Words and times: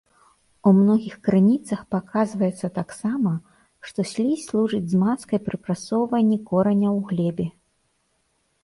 У 0.69 0.71
многіх 0.77 1.17
крыніцах 1.27 1.83
паказваецца 1.95 2.71
таксама, 2.79 3.35
што 3.91 3.99
слізь 4.13 4.47
служыць 4.49 4.89
змазкай 4.95 5.39
пры 5.51 5.57
прасоўванні 5.69 6.37
кораня 6.51 6.89
ў 6.97 7.13
глебе. 7.13 7.47